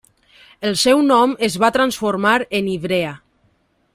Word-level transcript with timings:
El 0.69 0.71
seu 0.83 1.03
nom 1.09 1.35
es 1.49 1.59
va 1.65 1.71
transformar 1.77 2.35
en 2.61 2.73
Ivrea. 2.79 3.13